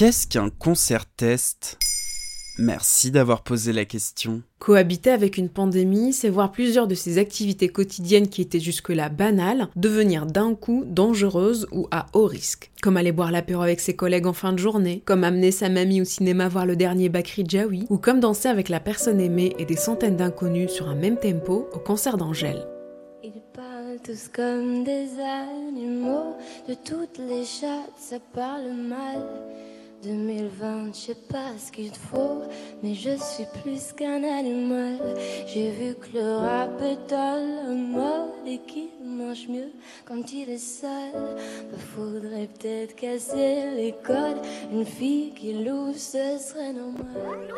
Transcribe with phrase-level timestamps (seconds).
[0.00, 1.76] Qu'est-ce qu'un concert test?
[2.58, 4.40] Merci d'avoir posé la question.
[4.58, 9.68] Cohabiter avec une pandémie, c'est voir plusieurs de ces activités quotidiennes qui étaient jusque-là banales
[9.76, 12.70] devenir d'un coup dangereuses ou à haut risque.
[12.80, 16.00] Comme aller boire l'apéro avec ses collègues en fin de journée, comme amener sa mamie
[16.00, 19.66] au cinéma voir le dernier Bakri Jaoui, ou comme danser avec la personne aimée et
[19.66, 22.66] des centaines d'inconnus sur un même tempo au concert d'Angèle.
[23.22, 26.36] Ils parlent tous comme des animaux,
[26.66, 29.26] de toutes les chattes ça parle mal.
[30.02, 32.42] 2020, je sais pas ce qu'il faut,
[32.82, 34.98] mais je suis plus qu'un animal.
[35.46, 39.72] J'ai vu que le rap est à la mode et qu'il mange mieux
[40.06, 41.12] quand il est seul.
[41.94, 44.40] Faudrait peut-être casser les codes.
[44.72, 47.54] Une fille qui loue, ce serait normal.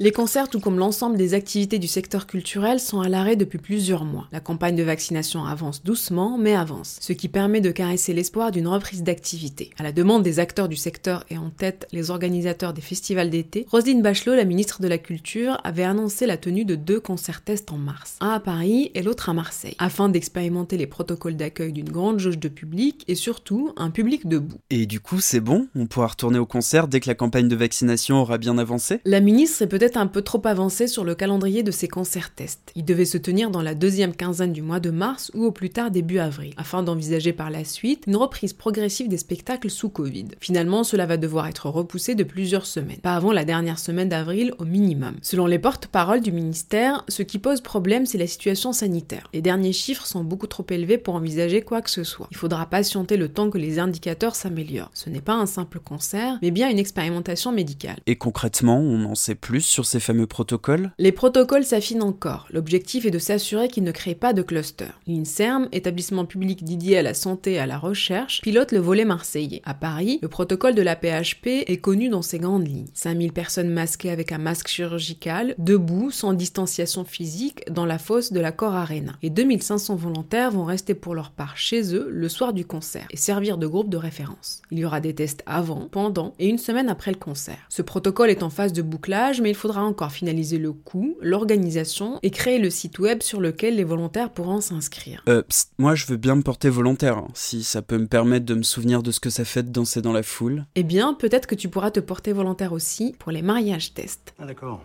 [0.00, 4.04] Les concerts, tout comme l'ensemble des activités du secteur culturel, sont à l'arrêt depuis plusieurs
[4.04, 4.26] mois.
[4.32, 8.66] La campagne de vaccination avance doucement, mais avance, ce qui permet de caresser l'espoir d'une
[8.66, 9.70] reprise d'activité.
[9.78, 13.66] À la demande des acteurs du secteur et en tête les organisateurs des festivals d'été,
[13.70, 17.70] Roselyne Bachelot, la ministre de la Culture, avait annoncé la tenue de deux concerts tests
[17.70, 21.88] en mars, un à Paris et l'autre à Marseille, afin d'expérimenter les protocoles d'accueil d'une
[21.88, 24.58] grande jauge de public et surtout un public debout.
[24.70, 25.68] Et du coup, c'est bon?
[25.76, 28.98] On pourra retourner au concert dès que la campagne de vaccination aura bien avancé?
[29.04, 32.72] La ministre est peut-être un peu trop avancé sur le calendrier de ces concerts tests.
[32.74, 35.70] Il devait se tenir dans la deuxième quinzaine du mois de mars ou au plus
[35.70, 40.26] tard début avril, afin d'envisager par la suite une reprise progressive des spectacles sous Covid.
[40.40, 44.54] Finalement, cela va devoir être repoussé de plusieurs semaines, pas avant la dernière semaine d'avril
[44.58, 45.14] au minimum.
[45.22, 49.28] Selon les porte-paroles du ministère, ce qui pose problème, c'est la situation sanitaire.
[49.32, 52.28] Les derniers chiffres sont beaucoup trop élevés pour envisager quoi que ce soit.
[52.30, 54.90] Il faudra patienter le temps que les indicateurs s'améliorent.
[54.94, 57.98] Ce n'est pas un simple concert, mais bien une expérimentation médicale.
[58.06, 60.92] Et concrètement, on en sait plus sur ces fameux protocoles?
[60.98, 62.46] Les protocoles s'affinent encore.
[62.52, 64.86] L'objectif est de s'assurer qu'ils ne créent pas de cluster.
[65.08, 69.62] L'INSERM, établissement public dédié à la santé et à la recherche, pilote le volet marseillais.
[69.64, 72.86] À Paris, le protocole de la PHP est connu dans ses grandes lignes.
[72.94, 78.38] 5000 personnes masquées avec un masque chirurgical, debout, sans distanciation physique, dans la fosse de
[78.38, 79.14] la Cor Arena.
[79.22, 83.16] Et 2500 volontaires vont rester pour leur part chez eux le soir du concert et
[83.16, 84.62] servir de groupe de référence.
[84.70, 87.66] Il y aura des tests avant, pendant et une semaine après le concert.
[87.68, 92.18] Ce protocole est en phase de bouclage, mais il faudra encore finaliser le coût, l'organisation
[92.22, 95.22] et créer le site web sur lequel les volontaires pourront s'inscrire.
[95.26, 98.44] Euh, pst, moi je veux bien me porter volontaire, hein, si ça peut me permettre
[98.44, 100.66] de me souvenir de ce que ça fait de danser dans la foule.
[100.74, 104.34] Eh bien, peut-être que tu pourras te porter volontaire aussi pour les mariages tests.
[104.38, 104.82] Ah d'accord.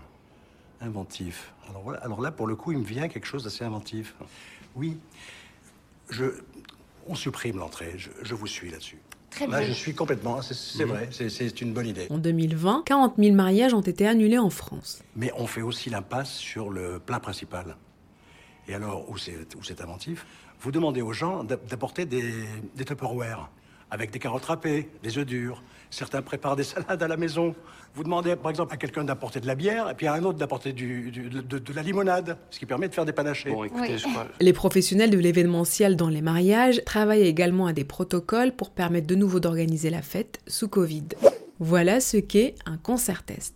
[0.79, 1.51] Inventif.
[1.69, 4.16] Alors voilà, alors là pour le coup il me vient quelque chose d'assez inventif.
[4.78, 4.95] Oui,
[6.09, 6.23] je,
[7.06, 9.00] on supprime l'entrée, je, je vous suis là-dessus.
[9.29, 12.07] Très Là, je suis complètement, c'est c'est vrai, c'est- une bonne idée.
[12.09, 15.01] En 2020, 40 000 mariages ont été annulés en France.
[15.16, 17.75] Mais on fait aussi l'impasse sur le plat principal.
[18.68, 20.25] Et alors, où c'est où c'est inventif,
[20.62, 22.34] vous demandez aux gens d'a- d'apporter des,
[22.75, 23.50] des Tupperware
[23.91, 25.61] avec des carottes râpées, des œufs durs.
[25.89, 27.55] Certains préparent des salades à la maison.
[27.95, 30.38] Vous demandez, par exemple, à quelqu'un d'apporter de la bière et puis à un autre
[30.38, 33.50] d'apporter du- du- de, de la limonade, ce qui permet de faire des panachés.
[33.50, 33.97] Bon, écoutez, Oui.
[33.97, 34.27] je crois.
[34.39, 39.16] Les professionnels de l'événementiel dans les mariages travaillent également à des protocoles pour permettre de
[39.16, 41.06] nouveau d'organiser la fête sous Covid.
[41.59, 43.56] Voilà ce qu'est un concert test.